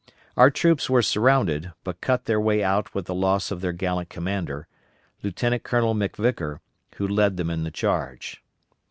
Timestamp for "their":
2.25-2.41, 3.61-3.71